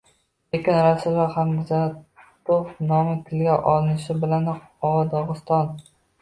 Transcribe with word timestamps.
Lekin 0.53 0.77
Rasul 0.85 1.17
Hamzatov 1.35 2.71
nomi 2.93 3.13
tilga 3.27 3.59
olinishi 3.73 4.17
bilanoq, 4.25 4.65
O, 4.91 4.93
Dogʻiston 5.15 5.71